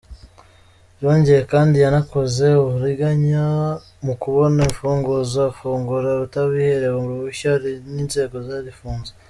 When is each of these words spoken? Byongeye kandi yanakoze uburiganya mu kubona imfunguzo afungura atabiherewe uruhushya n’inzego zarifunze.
Byongeye 0.97 1.41
kandi 1.51 1.75
yanakoze 1.83 2.45
uburiganya 2.61 3.43
mu 4.05 4.13
kubona 4.21 4.59
imfunguzo 4.69 5.37
afungura 5.51 6.09
atabiherewe 6.25 6.97
uruhushya 7.01 7.51
n’inzego 7.95 8.37
zarifunze. 8.49 9.11